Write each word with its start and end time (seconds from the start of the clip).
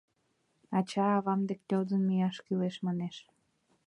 Ача-авам 0.77 1.41
деке 1.49 1.65
йодын 1.71 2.01
мияш 2.07 2.37
кӱлеш, 2.45 2.75
манеш. 2.85 3.15